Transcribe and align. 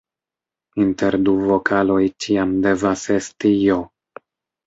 Inter 0.83 1.17
du 1.27 1.33
vokaloj 1.49 1.99
ĉiam 2.25 2.55
devas 2.63 3.03
esti 3.17 3.51
"j". 3.69 3.77